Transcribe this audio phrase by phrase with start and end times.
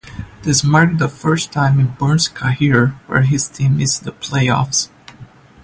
[0.41, 4.89] This marked the first time in Burns' career where his team missed the playoffs.